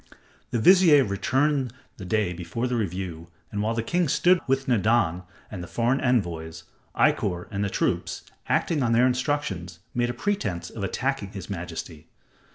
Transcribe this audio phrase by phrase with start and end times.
[0.49, 5.21] The vizier returned the day before the review, and while the king stood with Nadan
[5.51, 6.63] and the foreign envoys,
[6.95, 12.07] Ikkor and the troops, acting on their instructions, made a pretense of attacking his majesty.